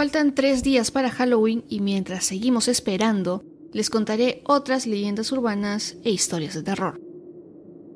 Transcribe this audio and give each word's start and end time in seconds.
Faltan 0.00 0.34
tres 0.34 0.62
días 0.62 0.90
para 0.90 1.10
Halloween 1.10 1.62
y 1.68 1.80
mientras 1.80 2.24
seguimos 2.24 2.68
esperando, 2.68 3.44
les 3.70 3.90
contaré 3.90 4.40
otras 4.46 4.86
leyendas 4.86 5.30
urbanas 5.30 5.98
e 6.04 6.10
historias 6.10 6.54
de 6.54 6.62
terror. 6.62 6.98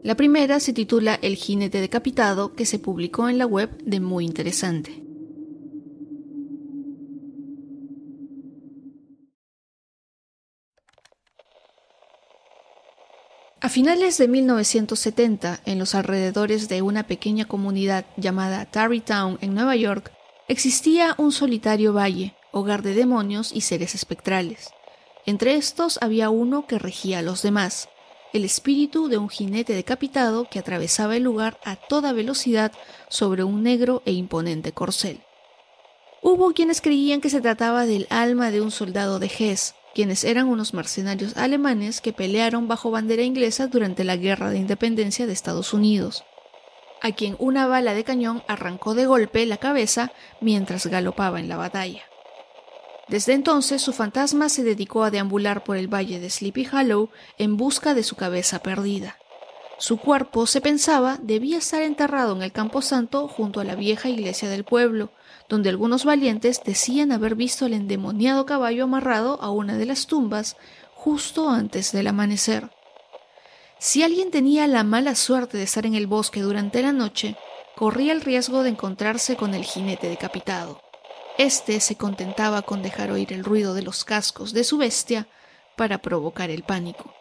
La 0.03 0.15
primera 0.15 0.61
se 0.61 0.75
titula 0.75 1.19
El 1.23 1.37
jinete 1.37 1.81
decapitado, 1.81 2.53
que 2.53 2.67
se 2.67 2.79
publicó 2.79 3.31
en 3.31 3.39
la 3.39 3.47
web 3.47 3.83
de 3.87 4.01
Muy 4.01 4.27
Interesante. 4.27 5.03
A 13.63 13.71
finales 13.71 14.19
de 14.19 14.29
1970, 14.29 15.63
en 15.65 15.79
los 15.79 15.95
alrededores 15.95 16.69
de 16.69 16.83
una 16.83 17.07
pequeña 17.07 17.47
comunidad 17.47 18.05
llamada 18.19 18.67
Tarrytown 18.67 19.39
en 19.41 19.55
Nueva 19.55 19.75
York, 19.75 20.13
Existía 20.47 21.15
un 21.17 21.33
solitario 21.33 21.95
valle, 21.95 22.35
hogar 22.53 22.83
de 22.83 22.93
demonios 22.93 23.51
y 23.51 23.63
seres 23.63 23.95
espectrales. 23.95 24.69
Entre 25.25 25.55
estos 25.55 25.99
había 26.03 26.29
uno 26.29 26.67
que 26.67 26.79
regía 26.79 27.21
a 27.21 27.23
los 27.23 27.41
demás, 27.41 27.89
el 28.35 28.45
espíritu 28.45 29.09
de 29.09 29.17
un 29.17 29.31
jinete 29.31 29.73
decapitado 29.73 30.47
que 30.51 30.59
atravesaba 30.59 31.17
el 31.17 31.23
lugar 31.23 31.59
a 31.65 31.77
toda 31.77 32.13
velocidad 32.13 32.73
sobre 33.09 33.43
un 33.43 33.63
negro 33.63 34.03
e 34.05 34.13
imponente 34.13 34.73
corcel. 34.73 35.23
Hubo 36.21 36.53
quienes 36.53 36.83
creían 36.83 37.23
que 37.23 37.31
se 37.31 37.41
trataba 37.41 37.87
del 37.87 38.07
alma 38.11 38.51
de 38.51 38.61
un 38.61 38.71
soldado 38.71 39.19
de 39.19 39.31
Hess, 39.39 39.75
quienes 39.95 40.25
eran 40.25 40.49
unos 40.49 40.75
mercenarios 40.75 41.39
alemanes 41.39 42.03
que 42.03 42.13
pelearon 42.13 42.69
bajo 42.69 42.91
bandera 42.91 43.23
inglesa 43.23 43.69
durante 43.69 44.05
la 44.05 44.17
Guerra 44.17 44.51
de 44.51 44.59
Independencia 44.59 45.27
de 45.27 45.33
Estados 45.33 45.73
Unidos 45.73 46.23
a 47.05 47.13
quien 47.13 47.37
una 47.39 47.67
bala 47.67 47.93
de 47.93 48.03
cañón 48.03 48.43
arrancó 48.49 48.95
de 48.95 49.05
golpe 49.05 49.45
la 49.45 49.59
cabeza 49.59 50.11
mientras 50.41 50.87
galopaba 50.87 51.39
en 51.39 51.51
la 51.51 51.59
batalla. 51.59 52.03
Desde 53.09 53.35
entonces 53.35 53.83
su 53.83 53.93
fantasma 53.93 54.49
se 54.49 54.65
dedicó 54.65 55.05
a 55.05 55.11
deambular 55.11 55.65
por 55.65 55.77
el 55.77 55.87
valle 55.87 56.19
de 56.19 56.31
Sleepy 56.31 56.67
Hollow 56.67 57.11
en 57.37 57.59
busca 57.59 57.93
de 57.93 58.05
su 58.05 58.17
cabeza 58.17 58.61
perdida. 58.61 59.19
Su 59.77 59.99
cuerpo, 59.99 60.47
se 60.47 60.63
pensaba, 60.63 61.19
debía 61.21 61.59
estar 61.59 61.83
enterrado 61.83 62.35
en 62.35 62.43
el 62.43 62.53
camposanto 62.53 63.29
junto 63.29 63.61
a 63.61 63.65
la 63.65 63.75
vieja 63.75 64.09
iglesia 64.09 64.49
del 64.49 64.65
pueblo, 64.65 65.13
donde 65.51 65.69
algunos 65.69 66.07
valientes 66.07 66.63
decían 66.65 67.13
haber 67.13 67.35
visto 67.35 67.67
el 67.67 67.75
endemoniado 67.75 68.47
caballo 68.47 68.85
amarrado 68.85 69.39
a 69.43 69.51
una 69.51 69.77
de 69.77 69.85
las 69.85 70.07
tumbas 70.07 70.57
justo 70.95 71.51
antes 71.51 71.93
del 71.93 72.07
amanecer. 72.07 72.71
Si 73.79 74.03
alguien 74.03 74.31
tenía 74.31 74.67
la 74.67 74.85
mala 74.85 75.15
suerte 75.15 75.59
de 75.59 75.65
estar 75.65 75.87
en 75.87 75.95
el 75.95 76.07
bosque 76.07 76.41
durante 76.41 76.83
la 76.83 76.93
noche, 76.93 77.37
corría 77.77 78.13
el 78.13 78.21
riesgo 78.21 78.63
de 78.63 78.71
encontrarse 78.71 79.37
con 79.37 79.55
el 79.55 79.65
jinete 79.65 80.09
decapitado. 80.09 80.81
Este 81.37 81.81
se 81.81 81.97
contentaba 81.97 82.63
con 82.63 82.83
dejar 82.83 83.11
oír 83.11 83.33
el 83.33 83.45
ruido 83.45 83.75
de 83.75 83.83
los 83.83 84.05
cascos 84.05 84.53
de 84.53 84.65
su 84.65 84.79
bestia 84.79 85.27
para 85.77 85.99
provocar 85.99 86.51
el 86.51 86.63
pánico. 86.63 87.13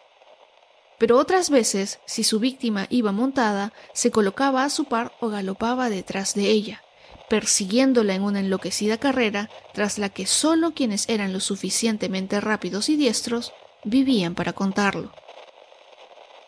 Pero 0.99 1.17
otras 1.17 1.49
veces, 1.49 1.99
si 2.05 2.23
su 2.23 2.39
víctima 2.39 2.85
iba 2.89 3.11
montada, 3.11 3.73
se 3.93 4.11
colocaba 4.11 4.63
a 4.63 4.69
su 4.69 4.85
par 4.85 5.11
o 5.19 5.29
galopaba 5.29 5.89
detrás 5.89 6.35
de 6.35 6.49
ella, 6.49 6.83
persiguiéndola 7.29 8.13
en 8.13 8.21
una 8.21 8.39
enloquecida 8.39 8.97
carrera 8.97 9.49
tras 9.73 9.97
la 9.97 10.09
que 10.09 10.27
sólo 10.27 10.73
quienes 10.73 11.09
eran 11.09 11.33
lo 11.33 11.39
suficientemente 11.39 12.39
rápidos 12.39 12.89
y 12.89 12.95
diestros 12.95 13.51
vivían 13.83 14.35
para 14.35 14.53
contarlo. 14.53 15.11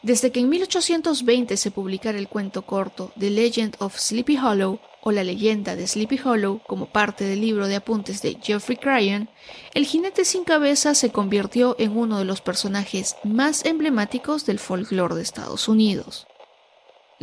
Desde 0.05 0.31
que 0.31 0.39
en 0.39 0.49
1820 0.49 1.57
se 1.57 1.71
publicara 1.71 2.19
el 2.19 2.27
cuento 2.27 2.61
corto 2.61 3.11
The 3.19 3.31
Legend 3.31 3.75
of 3.79 3.97
Sleepy 3.97 4.37
Hollow 4.37 4.79
o 5.01 5.11
La 5.11 5.23
leyenda 5.23 5.75
de 5.75 5.87
Sleepy 5.87 6.19
Hollow 6.23 6.61
como 6.67 6.85
parte 6.85 7.23
del 7.23 7.41
libro 7.41 7.67
de 7.67 7.77
apuntes 7.77 8.21
de 8.21 8.37
Geoffrey 8.39 8.77
Cryan, 8.77 9.29
el 9.73 9.87
jinete 9.87 10.23
sin 10.23 10.43
cabeza 10.43 10.93
se 10.93 11.11
convirtió 11.11 11.75
en 11.79 11.97
uno 11.97 12.19
de 12.19 12.25
los 12.25 12.41
personajes 12.41 13.15
más 13.23 13.65
emblemáticos 13.65 14.45
del 14.45 14.59
folclore 14.59 15.15
de 15.15 15.23
Estados 15.23 15.67
Unidos. 15.67 16.27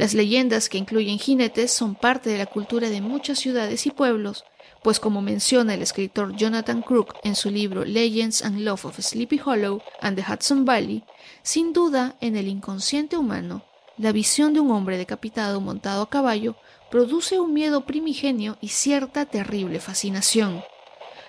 Las 0.02 0.14
leyendas 0.14 0.68
que 0.68 0.78
incluyen 0.78 1.20
jinetes 1.20 1.70
son 1.70 1.94
parte 1.94 2.28
de 2.28 2.36
la 2.36 2.46
cultura 2.46 2.90
de 2.90 3.00
muchas 3.00 3.38
ciudades 3.38 3.86
y 3.86 3.92
pueblos, 3.92 4.44
pues 4.82 4.98
como 4.98 5.22
menciona 5.22 5.74
el 5.74 5.82
escritor 5.82 6.34
Jonathan 6.34 6.82
Crook 6.82 7.14
en 7.22 7.36
su 7.36 7.50
libro 7.50 7.84
Legends 7.84 8.42
and 8.42 8.62
Love 8.62 8.86
of 8.86 8.98
Sleepy 8.98 9.40
Hollow 9.44 9.80
and 10.00 10.16
the 10.16 10.24
Hudson 10.28 10.64
Valley, 10.64 11.04
sin 11.44 11.72
duda 11.72 12.16
en 12.20 12.34
el 12.34 12.48
inconsciente 12.48 13.16
humano, 13.16 13.64
la 13.96 14.10
visión 14.10 14.52
de 14.52 14.58
un 14.58 14.72
hombre 14.72 14.98
decapitado 14.98 15.60
montado 15.60 16.02
a 16.02 16.10
caballo 16.10 16.56
produce 16.90 17.38
un 17.38 17.54
miedo 17.54 17.86
primigenio 17.86 18.58
y 18.60 18.70
cierta 18.70 19.26
terrible 19.26 19.78
fascinación, 19.78 20.64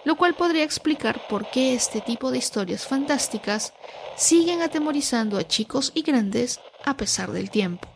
lo 0.03 0.15
cual 0.15 0.33
podría 0.33 0.63
explicar 0.63 1.27
por 1.27 1.47
qué 1.51 1.75
este 1.75 2.01
tipo 2.01 2.31
de 2.31 2.39
historias 2.39 2.87
fantásticas 2.87 3.71
siguen 4.17 4.63
atemorizando 4.63 5.37
a 5.37 5.47
chicos 5.47 5.91
y 5.93 6.01
grandes 6.01 6.59
a 6.83 6.97
pesar 6.97 7.33
del 7.33 7.51
tiempo. 7.51 7.92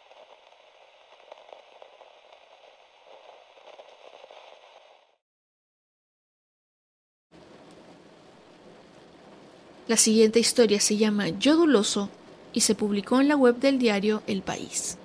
La 9.88 9.96
siguiente 9.96 10.38
historia 10.38 10.82
se 10.82 10.98
llama 10.98 11.30
Yoduloso 11.30 12.10
y 12.52 12.60
se 12.60 12.76
publicó 12.76 13.22
en 13.22 13.30
la 13.30 13.38
web 13.38 13.56
del 13.56 13.80
diario 13.80 14.22
El 14.28 14.42
País. 14.42 14.98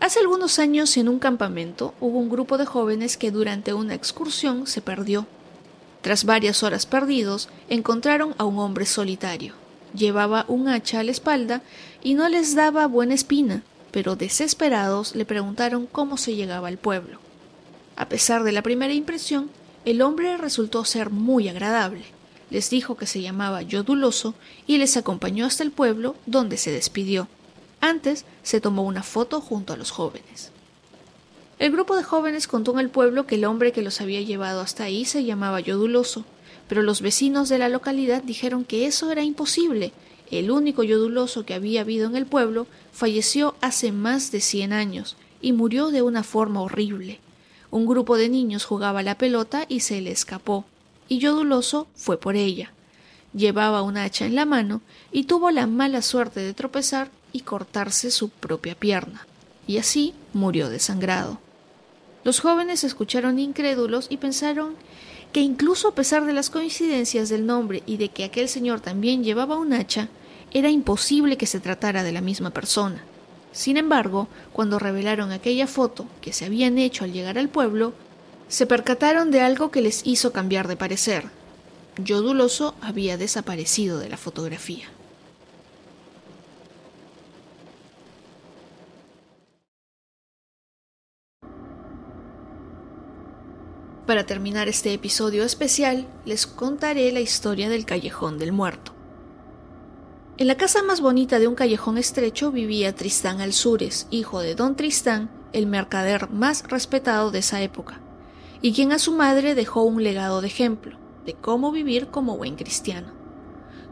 Hace 0.00 0.20
algunos 0.20 0.58
años 0.58 0.96
en 0.96 1.06
un 1.06 1.18
campamento 1.18 1.92
hubo 2.00 2.18
un 2.18 2.30
grupo 2.30 2.56
de 2.56 2.64
jóvenes 2.64 3.18
que 3.18 3.30
durante 3.30 3.74
una 3.74 3.92
excursión 3.92 4.66
se 4.66 4.80
perdió. 4.80 5.26
Tras 6.00 6.24
varias 6.24 6.62
horas 6.62 6.86
perdidos, 6.86 7.50
encontraron 7.68 8.34
a 8.38 8.44
un 8.44 8.58
hombre 8.58 8.86
solitario. 8.86 9.52
Llevaba 9.94 10.46
un 10.48 10.68
hacha 10.68 11.00
a 11.00 11.04
la 11.04 11.10
espalda 11.10 11.60
y 12.02 12.14
no 12.14 12.30
les 12.30 12.54
daba 12.54 12.86
buena 12.86 13.12
espina, 13.12 13.62
pero 13.90 14.16
desesperados 14.16 15.14
le 15.14 15.26
preguntaron 15.26 15.86
cómo 15.86 16.16
se 16.16 16.36
llegaba 16.36 16.68
al 16.68 16.78
pueblo. 16.78 17.18
A 17.96 18.08
pesar 18.08 18.44
de 18.44 18.52
la 18.52 18.62
primera 18.62 18.94
impresión, 18.94 19.50
el 19.84 20.00
hombre 20.00 20.38
resultó 20.38 20.86
ser 20.86 21.10
muy 21.10 21.50
agradable 21.50 22.15
les 22.50 22.70
dijo 22.70 22.96
que 22.96 23.06
se 23.06 23.20
llamaba 23.20 23.62
Yoduloso 23.62 24.34
y 24.66 24.78
les 24.78 24.96
acompañó 24.96 25.46
hasta 25.46 25.62
el 25.62 25.70
pueblo 25.70 26.16
donde 26.26 26.56
se 26.56 26.70
despidió. 26.70 27.28
Antes 27.80 28.24
se 28.42 28.60
tomó 28.60 28.82
una 28.82 29.02
foto 29.02 29.40
junto 29.40 29.72
a 29.72 29.76
los 29.76 29.90
jóvenes. 29.90 30.50
El 31.58 31.72
grupo 31.72 31.96
de 31.96 32.02
jóvenes 32.02 32.48
contó 32.48 32.72
en 32.72 32.80
el 32.80 32.90
pueblo 32.90 33.26
que 33.26 33.36
el 33.36 33.44
hombre 33.44 33.72
que 33.72 33.82
los 33.82 34.00
había 34.00 34.20
llevado 34.20 34.60
hasta 34.60 34.84
ahí 34.84 35.04
se 35.04 35.24
llamaba 35.24 35.60
Yoduloso, 35.60 36.24
pero 36.68 36.82
los 36.82 37.00
vecinos 37.00 37.48
de 37.48 37.58
la 37.58 37.68
localidad 37.68 38.22
dijeron 38.22 38.64
que 38.64 38.86
eso 38.86 39.10
era 39.10 39.22
imposible. 39.22 39.92
El 40.30 40.50
único 40.50 40.82
yoduloso 40.82 41.46
que 41.46 41.54
había 41.54 41.82
habido 41.82 42.06
en 42.08 42.16
el 42.16 42.26
pueblo 42.26 42.66
falleció 42.92 43.54
hace 43.60 43.92
más 43.92 44.32
de 44.32 44.40
cien 44.40 44.72
años 44.72 45.16
y 45.40 45.52
murió 45.52 45.90
de 45.90 46.02
una 46.02 46.24
forma 46.24 46.60
horrible. 46.60 47.20
Un 47.70 47.86
grupo 47.86 48.16
de 48.16 48.28
niños 48.28 48.64
jugaba 48.64 49.02
la 49.02 49.18
pelota 49.18 49.66
y 49.68 49.80
se 49.80 50.00
le 50.00 50.10
escapó, 50.10 50.64
y 51.08 51.18
Yoduloso 51.18 51.86
fue 51.94 52.18
por 52.18 52.36
ella. 52.36 52.72
Llevaba 53.34 53.82
una 53.82 54.04
hacha 54.04 54.26
en 54.26 54.34
la 54.34 54.46
mano 54.46 54.80
y 55.12 55.24
tuvo 55.24 55.50
la 55.50 55.66
mala 55.66 56.02
suerte 56.02 56.40
de 56.40 56.54
tropezar 56.54 57.10
y 57.32 57.40
cortarse 57.40 58.10
su 58.10 58.30
propia 58.30 58.74
pierna, 58.74 59.26
y 59.66 59.78
así 59.78 60.14
murió 60.32 60.68
desangrado. 60.68 61.38
Los 62.24 62.40
jóvenes 62.40 62.82
escucharon 62.82 63.38
incrédulos 63.38 64.06
y 64.10 64.16
pensaron 64.16 64.74
que 65.32 65.40
incluso 65.40 65.88
a 65.88 65.94
pesar 65.94 66.24
de 66.24 66.32
las 66.32 66.50
coincidencias 66.50 67.28
del 67.28 67.46
nombre 67.46 67.82
y 67.86 67.98
de 67.98 68.08
que 68.08 68.24
aquel 68.24 68.48
señor 68.48 68.80
también 68.80 69.22
llevaba 69.22 69.58
un 69.58 69.72
hacha, 69.72 70.08
era 70.52 70.70
imposible 70.70 71.36
que 71.36 71.46
se 71.46 71.60
tratara 71.60 72.02
de 72.02 72.12
la 72.12 72.20
misma 72.20 72.50
persona. 72.50 73.04
Sin 73.52 73.76
embargo, 73.76 74.28
cuando 74.52 74.78
revelaron 74.78 75.32
aquella 75.32 75.66
foto 75.66 76.06
que 76.20 76.32
se 76.32 76.46
habían 76.46 76.78
hecho 76.78 77.04
al 77.04 77.12
llegar 77.12 77.38
al 77.38 77.48
pueblo, 77.48 77.92
se 78.48 78.66
percataron 78.66 79.30
de 79.30 79.40
algo 79.40 79.70
que 79.70 79.80
les 79.80 80.06
hizo 80.06 80.32
cambiar 80.32 80.68
de 80.68 80.76
parecer. 80.76 81.24
Yoduloso 81.98 82.74
había 82.80 83.16
desaparecido 83.16 83.98
de 83.98 84.08
la 84.08 84.16
fotografía. 84.16 84.86
Para 94.06 94.24
terminar 94.24 94.68
este 94.68 94.92
episodio 94.92 95.42
especial, 95.42 96.06
les 96.24 96.46
contaré 96.46 97.10
la 97.10 97.18
historia 97.18 97.68
del 97.68 97.84
Callejón 97.84 98.38
del 98.38 98.52
Muerto. 98.52 98.92
En 100.38 100.46
la 100.46 100.56
casa 100.56 100.82
más 100.84 101.00
bonita 101.00 101.40
de 101.40 101.48
un 101.48 101.56
callejón 101.56 101.98
estrecho 101.98 102.52
vivía 102.52 102.94
Tristán 102.94 103.40
Alzures, 103.40 104.06
hijo 104.10 104.40
de 104.40 104.54
don 104.54 104.76
Tristán, 104.76 105.28
el 105.52 105.66
mercader 105.66 106.30
más 106.30 106.62
respetado 106.68 107.32
de 107.32 107.40
esa 107.40 107.62
época, 107.62 108.00
y 108.66 108.72
quien 108.72 108.90
a 108.90 108.98
su 108.98 109.12
madre 109.12 109.54
dejó 109.54 109.84
un 109.84 110.02
legado 110.02 110.40
de 110.40 110.48
ejemplo 110.48 110.98
de 111.24 111.34
cómo 111.34 111.70
vivir 111.70 112.08
como 112.08 112.36
buen 112.36 112.56
cristiano. 112.56 113.12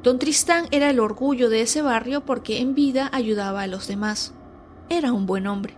Don 0.02 0.18
Tristán 0.18 0.66
era 0.72 0.90
el 0.90 0.98
orgullo 0.98 1.48
de 1.48 1.60
ese 1.60 1.80
barrio 1.80 2.24
porque 2.24 2.58
en 2.58 2.74
vida 2.74 3.08
ayudaba 3.12 3.62
a 3.62 3.68
los 3.68 3.86
demás. 3.86 4.32
Era 4.88 5.12
un 5.12 5.26
buen 5.26 5.46
hombre. 5.46 5.76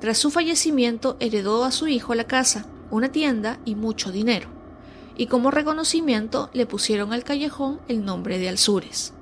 Tras 0.00 0.16
su 0.16 0.30
fallecimiento 0.30 1.18
heredó 1.20 1.64
a 1.64 1.70
su 1.70 1.86
hijo 1.86 2.14
la 2.14 2.24
casa, 2.24 2.64
una 2.90 3.12
tienda 3.12 3.58
y 3.66 3.74
mucho 3.74 4.10
dinero, 4.10 4.48
y 5.18 5.26
como 5.26 5.50
reconocimiento 5.50 6.48
le 6.54 6.64
pusieron 6.64 7.12
al 7.12 7.24
callejón 7.24 7.78
el 7.88 8.06
nombre 8.06 8.38
de 8.38 8.48
Alzures. 8.48 9.12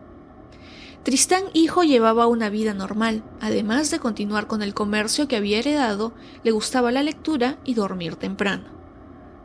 Tristán 1.02 1.42
hijo 1.54 1.82
llevaba 1.82 2.28
una 2.28 2.50
vida 2.50 2.72
normal, 2.72 3.24
además 3.40 3.90
de 3.90 3.98
continuar 3.98 4.46
con 4.46 4.62
el 4.62 4.74
comercio 4.74 5.26
que 5.26 5.34
había 5.34 5.58
heredado, 5.58 6.12
le 6.44 6.52
gustaba 6.52 6.92
la 6.92 7.02
lectura 7.02 7.58
y 7.64 7.74
dormir 7.74 8.14
temprano. 8.14 8.80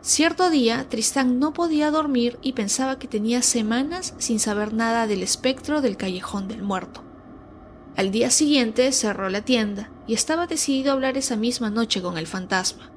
Cierto 0.02 0.50
día, 0.50 0.88
Tristán 0.90 1.40
no 1.40 1.54
podía 1.54 1.92
dormir 1.92 2.40
y 2.42 2.54
pensaba 2.54 2.98
que 2.98 3.08
tenía 3.08 3.42
semanas 3.42 4.14
sin 4.20 4.40
saber 4.40 4.74
nada 4.74 5.08
del 5.08 5.24
espectro 5.24 5.82
del 5.82 5.98
callejón 5.98 6.48
del 6.48 6.62
muerto. 6.62 7.04
Al 7.96 8.12
día 8.12 8.30
siguiente 8.30 8.92
cerró 8.92 9.30
la 9.30 9.42
tienda 9.42 9.90
y 10.06 10.14
estaba 10.14 10.48
decidido 10.48 10.92
a 10.92 10.94
hablar 10.94 11.18
esa 11.18 11.36
misma 11.36 11.70
noche 11.70 12.02
con 12.02 12.18
el 12.18 12.28
fantasma. 12.28 12.92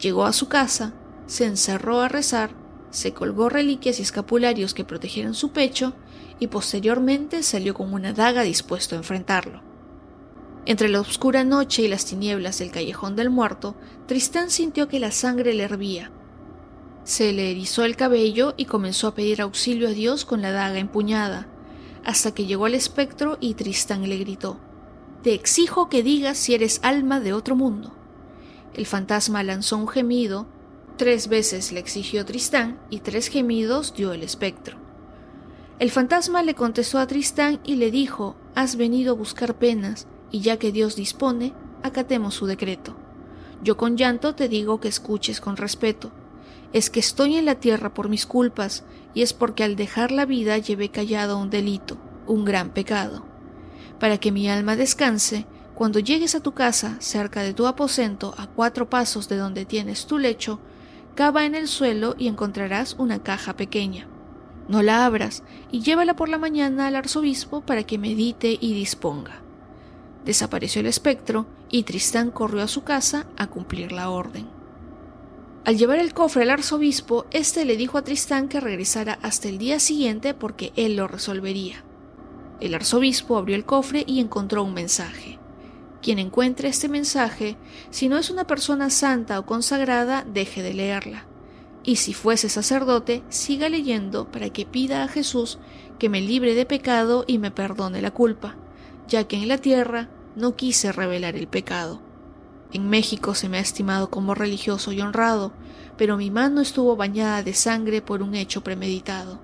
Llegó 0.00 0.24
a 0.24 0.32
su 0.32 0.48
casa, 0.48 0.94
se 1.26 1.44
encerró 1.44 2.00
a 2.00 2.08
rezar, 2.08 2.50
se 2.90 3.12
colgó 3.12 3.48
reliquias 3.48 3.98
y 3.98 4.02
escapularios 4.02 4.74
que 4.74 4.84
protegieran 4.84 5.34
su 5.34 5.52
pecho 5.52 5.94
y 6.40 6.46
posteriormente 6.48 7.42
salió 7.42 7.74
con 7.74 7.92
una 7.92 8.12
daga 8.12 8.42
dispuesto 8.42 8.94
a 8.94 8.98
enfrentarlo. 8.98 9.62
Entre 10.66 10.88
la 10.88 11.00
oscura 11.00 11.44
noche 11.44 11.82
y 11.82 11.88
las 11.88 12.06
tinieblas 12.06 12.58
del 12.58 12.70
callejón 12.70 13.16
del 13.16 13.30
muerto, 13.30 13.76
Tristán 14.06 14.50
sintió 14.50 14.88
que 14.88 15.00
la 15.00 15.10
sangre 15.10 15.54
le 15.54 15.64
hervía. 15.64 16.10
Se 17.04 17.32
le 17.32 17.50
erizó 17.50 17.84
el 17.84 17.96
cabello 17.96 18.54
y 18.56 18.66
comenzó 18.66 19.08
a 19.08 19.14
pedir 19.14 19.40
auxilio 19.40 19.88
a 19.88 19.92
Dios 19.92 20.24
con 20.24 20.42
la 20.42 20.52
daga 20.52 20.78
empuñada, 20.78 21.46
hasta 22.04 22.32
que 22.32 22.46
llegó 22.46 22.66
al 22.66 22.74
espectro 22.74 23.38
y 23.40 23.54
Tristán 23.54 24.08
le 24.08 24.16
gritó 24.18 24.58
Te 25.22 25.34
exijo 25.34 25.88
que 25.88 26.02
digas 26.02 26.38
si 26.38 26.54
eres 26.54 26.80
alma 26.82 27.20
de 27.20 27.32
otro 27.32 27.56
mundo. 27.56 27.92
El 28.74 28.86
fantasma 28.86 29.42
lanzó 29.42 29.76
un 29.76 29.88
gemido, 29.88 30.46
tres 30.96 31.28
veces 31.28 31.72
le 31.72 31.80
exigió 31.80 32.24
Tristán 32.24 32.78
y 32.90 33.00
tres 33.00 33.28
gemidos 33.28 33.94
dio 33.94 34.12
el 34.12 34.22
espectro. 34.22 34.76
El 35.78 35.90
fantasma 35.90 36.42
le 36.42 36.54
contestó 36.54 36.98
a 36.98 37.06
Tristán 37.06 37.58
y 37.64 37.76
le 37.76 37.90
dijo, 37.90 38.36
Has 38.54 38.76
venido 38.76 39.14
a 39.14 39.16
buscar 39.16 39.58
penas, 39.58 40.06
y 40.30 40.40
ya 40.40 40.58
que 40.58 40.72
Dios 40.72 40.94
dispone, 40.94 41.54
acatemos 41.82 42.34
su 42.34 42.44
decreto. 42.44 42.94
Yo 43.62 43.76
con 43.76 43.96
llanto 43.96 44.34
te 44.34 44.48
digo 44.48 44.78
que 44.78 44.88
escuches 44.88 45.40
con 45.40 45.56
respeto. 45.56 46.12
Es 46.72 46.90
que 46.90 47.00
estoy 47.00 47.36
en 47.36 47.44
la 47.44 47.56
tierra 47.56 47.94
por 47.94 48.08
mis 48.08 48.26
culpas, 48.26 48.84
y 49.14 49.22
es 49.22 49.32
porque 49.32 49.64
al 49.64 49.76
dejar 49.76 50.12
la 50.12 50.24
vida 50.24 50.58
llevé 50.58 50.90
callado 50.90 51.38
un 51.38 51.50
delito, 51.50 51.96
un 52.26 52.44
gran 52.44 52.70
pecado. 52.70 53.24
Para 53.98 54.18
que 54.18 54.32
mi 54.32 54.48
alma 54.48 54.76
descanse, 54.76 55.46
cuando 55.74 55.98
llegues 55.98 56.34
a 56.34 56.42
tu 56.42 56.52
casa, 56.52 56.96
cerca 57.00 57.42
de 57.42 57.54
tu 57.54 57.66
aposento, 57.66 58.34
a 58.36 58.46
cuatro 58.46 58.88
pasos 58.88 59.28
de 59.28 59.36
donde 59.36 59.64
tienes 59.64 60.06
tu 60.06 60.18
lecho, 60.18 60.60
cava 61.14 61.44
en 61.44 61.54
el 61.54 61.68
suelo 61.68 62.14
y 62.18 62.28
encontrarás 62.28 62.94
una 62.98 63.22
caja 63.22 63.56
pequeña. 63.56 64.06
No 64.68 64.82
la 64.82 65.04
abras 65.04 65.42
y 65.72 65.80
llévala 65.80 66.14
por 66.14 66.28
la 66.28 66.38
mañana 66.38 66.86
al 66.86 66.96
arzobispo 66.96 67.62
para 67.62 67.82
que 67.82 67.98
medite 67.98 68.56
y 68.60 68.74
disponga. 68.74 69.40
Desapareció 70.24 70.80
el 70.80 70.86
espectro 70.86 71.46
y 71.70 71.82
Tristán 71.82 72.30
corrió 72.30 72.62
a 72.62 72.68
su 72.68 72.84
casa 72.84 73.26
a 73.36 73.48
cumplir 73.48 73.90
la 73.90 74.10
orden. 74.10 74.59
Al 75.64 75.76
llevar 75.76 75.98
el 75.98 76.14
cofre 76.14 76.42
al 76.42 76.50
arzobispo, 76.50 77.26
éste 77.30 77.66
le 77.66 77.76
dijo 77.76 77.98
a 77.98 78.02
Tristán 78.02 78.48
que 78.48 78.60
regresara 78.60 79.18
hasta 79.20 79.48
el 79.48 79.58
día 79.58 79.78
siguiente 79.78 80.32
porque 80.32 80.72
él 80.74 80.96
lo 80.96 81.06
resolvería. 81.06 81.84
El 82.60 82.74
arzobispo 82.74 83.36
abrió 83.36 83.56
el 83.56 83.66
cofre 83.66 84.04
y 84.06 84.20
encontró 84.20 84.64
un 84.64 84.72
mensaje. 84.72 85.38
Quien 86.00 86.18
encuentre 86.18 86.68
este 86.68 86.88
mensaje, 86.88 87.58
si 87.90 88.08
no 88.08 88.16
es 88.16 88.30
una 88.30 88.46
persona 88.46 88.88
santa 88.88 89.38
o 89.38 89.44
consagrada, 89.44 90.24
deje 90.26 90.62
de 90.62 90.72
leerla. 90.72 91.26
Y 91.84 91.96
si 91.96 92.14
fuese 92.14 92.48
sacerdote, 92.48 93.22
siga 93.28 93.68
leyendo 93.68 94.30
para 94.30 94.48
que 94.50 94.64
pida 94.64 95.02
a 95.02 95.08
Jesús 95.08 95.58
que 95.98 96.08
me 96.08 96.22
libre 96.22 96.54
de 96.54 96.64
pecado 96.64 97.24
y 97.26 97.36
me 97.36 97.50
perdone 97.50 98.00
la 98.00 98.10
culpa, 98.12 98.56
ya 99.08 99.24
que 99.24 99.36
en 99.36 99.48
la 99.48 99.58
tierra 99.58 100.08
no 100.36 100.56
quise 100.56 100.90
revelar 100.90 101.36
el 101.36 101.48
pecado. 101.48 102.00
En 102.72 102.88
México 102.88 103.34
se 103.34 103.48
me 103.48 103.58
ha 103.58 103.60
estimado 103.60 104.10
como 104.10 104.34
religioso 104.34 104.92
y 104.92 105.00
honrado, 105.00 105.52
pero 105.96 106.16
mi 106.16 106.30
mano 106.30 106.60
estuvo 106.60 106.94
bañada 106.96 107.42
de 107.42 107.52
sangre 107.52 108.00
por 108.00 108.22
un 108.22 108.34
hecho 108.34 108.62
premeditado. 108.62 109.40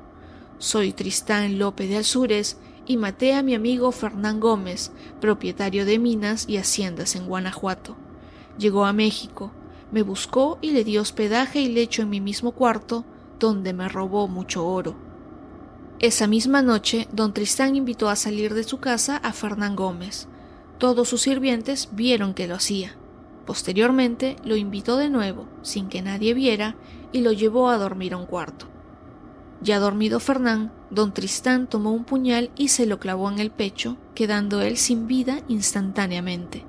Soy 0.58 0.92
Tristán 0.92 1.58
López 1.58 1.88
de 1.88 1.96
Alzures 1.98 2.56
y 2.86 2.96
maté 2.96 3.34
a 3.34 3.42
mi 3.42 3.54
amigo 3.54 3.90
Fernán 3.90 4.38
Gómez, 4.38 4.92
propietario 5.20 5.84
de 5.84 5.98
minas 5.98 6.48
y 6.48 6.56
haciendas 6.56 7.16
en 7.16 7.26
Guanajuato. 7.26 7.96
Llegó 8.58 8.86
a 8.86 8.92
México, 8.92 9.50
me 9.90 10.02
buscó 10.02 10.58
y 10.62 10.70
le 10.70 10.84
dio 10.84 11.02
hospedaje 11.02 11.60
y 11.60 11.68
lecho 11.68 12.02
en 12.02 12.10
mi 12.10 12.20
mismo 12.20 12.52
cuarto, 12.52 13.04
donde 13.40 13.72
me 13.72 13.88
robó 13.88 14.28
mucho 14.28 14.66
oro. 14.66 14.94
Esa 15.98 16.26
misma 16.26 16.62
noche, 16.62 17.08
don 17.12 17.34
Tristán 17.34 17.74
invitó 17.74 18.08
a 18.08 18.16
salir 18.16 18.54
de 18.54 18.64
su 18.64 18.78
casa 18.78 19.16
a 19.16 19.32
Fernán 19.32 19.76
Gómez. 19.76 20.28
Todos 20.78 21.08
sus 21.08 21.22
sirvientes 21.22 21.88
vieron 21.92 22.32
que 22.34 22.46
lo 22.46 22.54
hacía. 22.54 22.96
Posteriormente 23.46 24.36
lo 24.44 24.56
invitó 24.56 24.96
de 24.96 25.08
nuevo, 25.08 25.46
sin 25.62 25.88
que 25.88 26.02
nadie 26.02 26.34
viera, 26.34 26.74
y 27.12 27.20
lo 27.20 27.32
llevó 27.32 27.70
a 27.70 27.78
dormir 27.78 28.12
a 28.12 28.16
un 28.16 28.26
cuarto. 28.26 28.66
Ya 29.62 29.78
dormido 29.78 30.20
Fernán, 30.20 30.72
don 30.90 31.14
Tristán 31.14 31.66
tomó 31.66 31.92
un 31.92 32.04
puñal 32.04 32.50
y 32.56 32.68
se 32.68 32.86
lo 32.86 32.98
clavó 32.98 33.30
en 33.30 33.38
el 33.38 33.50
pecho, 33.50 33.96
quedando 34.14 34.60
él 34.60 34.76
sin 34.76 35.06
vida 35.06 35.40
instantáneamente. 35.48 36.64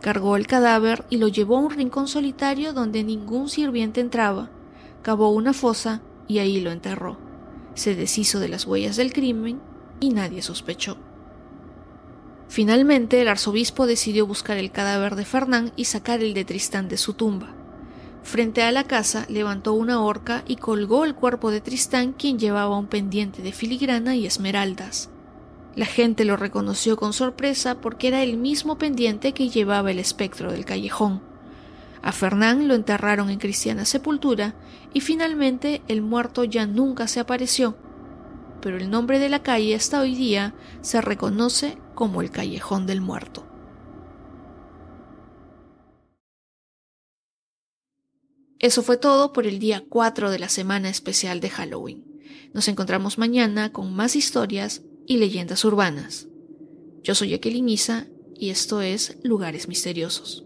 Cargó 0.00 0.36
el 0.36 0.46
cadáver 0.46 1.04
y 1.10 1.16
lo 1.16 1.28
llevó 1.28 1.56
a 1.56 1.60
un 1.60 1.70
rincón 1.70 2.06
solitario 2.06 2.72
donde 2.72 3.02
ningún 3.02 3.48
sirviente 3.48 4.00
entraba, 4.00 4.50
cavó 5.02 5.30
una 5.30 5.52
fosa 5.52 6.02
y 6.28 6.38
ahí 6.38 6.60
lo 6.60 6.70
enterró. 6.70 7.18
Se 7.74 7.94
deshizo 7.94 8.38
de 8.38 8.48
las 8.48 8.66
huellas 8.66 8.96
del 8.96 9.12
crimen 9.12 9.60
y 9.98 10.10
nadie 10.10 10.42
sospechó. 10.42 10.96
Finalmente 12.48 13.20
el 13.20 13.28
arzobispo 13.28 13.86
decidió 13.86 14.26
buscar 14.26 14.56
el 14.56 14.70
cadáver 14.70 15.16
de 15.16 15.24
Fernán 15.24 15.72
y 15.76 15.86
sacar 15.86 16.20
el 16.20 16.32
de 16.34 16.44
Tristán 16.44 16.88
de 16.88 16.96
su 16.96 17.14
tumba. 17.14 17.54
Frente 18.22 18.62
a 18.62 18.72
la 18.72 18.84
casa 18.84 19.24
levantó 19.28 19.72
una 19.72 20.02
horca 20.02 20.42
y 20.46 20.56
colgó 20.56 21.04
el 21.04 21.14
cuerpo 21.14 21.50
de 21.50 21.60
Tristán, 21.60 22.12
quien 22.12 22.38
llevaba 22.38 22.78
un 22.78 22.86
pendiente 22.86 23.42
de 23.42 23.52
filigrana 23.52 24.16
y 24.16 24.26
esmeraldas. 24.26 25.10
La 25.76 25.86
gente 25.86 26.24
lo 26.24 26.36
reconoció 26.36 26.96
con 26.96 27.12
sorpresa 27.12 27.80
porque 27.80 28.08
era 28.08 28.22
el 28.22 28.36
mismo 28.36 28.78
pendiente 28.78 29.32
que 29.32 29.50
llevaba 29.50 29.90
el 29.90 29.98
espectro 29.98 30.50
del 30.50 30.64
callejón. 30.64 31.20
A 32.02 32.12
Fernán 32.12 32.66
lo 32.66 32.74
enterraron 32.74 33.30
en 33.30 33.38
cristiana 33.38 33.84
sepultura 33.84 34.54
y 34.94 35.02
finalmente 35.02 35.82
el 35.86 36.02
muerto 36.02 36.44
ya 36.44 36.66
nunca 36.66 37.08
se 37.08 37.20
apareció, 37.20 37.76
pero 38.60 38.76
el 38.76 38.90
nombre 38.90 39.18
de 39.18 39.28
la 39.28 39.42
calle 39.42 39.74
hasta 39.74 40.00
hoy 40.00 40.14
día 40.14 40.54
se 40.80 41.00
reconoce 41.00 41.78
como 41.94 42.22
el 42.22 42.30
Callejón 42.30 42.86
del 42.86 43.00
Muerto. 43.00 43.46
Eso 48.58 48.82
fue 48.82 48.96
todo 48.96 49.32
por 49.32 49.46
el 49.46 49.58
día 49.58 49.84
4 49.88 50.30
de 50.30 50.38
la 50.38 50.48
semana 50.48 50.88
especial 50.88 51.40
de 51.40 51.50
Halloween. 51.50 52.04
Nos 52.54 52.68
encontramos 52.68 53.18
mañana 53.18 53.70
con 53.70 53.94
más 53.94 54.16
historias 54.16 54.82
y 55.06 55.18
leyendas 55.18 55.64
urbanas. 55.64 56.26
Yo 57.02 57.14
soy 57.14 57.30
Jacqueline 57.30 57.68
Isa 57.68 58.06
y 58.34 58.50
esto 58.50 58.80
es 58.80 59.18
Lugares 59.22 59.68
Misteriosos. 59.68 60.45